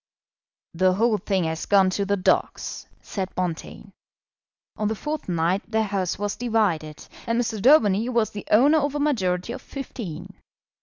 [0.73, 3.91] "The whole thing has gone to the dogs," said Bonteen.
[4.75, 7.61] On the fourth night the House was divided, and Mr.
[7.61, 10.33] Daubeny was the owner of a majority of fifteen.